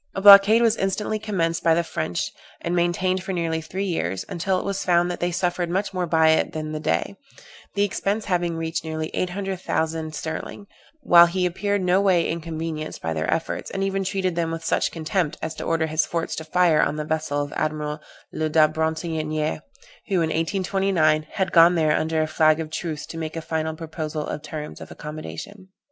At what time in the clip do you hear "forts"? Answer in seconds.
16.03-16.35